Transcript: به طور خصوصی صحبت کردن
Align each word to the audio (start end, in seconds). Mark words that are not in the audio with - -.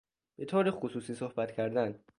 به 0.35 0.45
طور 0.45 0.71
خصوصی 0.71 1.13
صحبت 1.15 1.51
کردن 1.51 1.99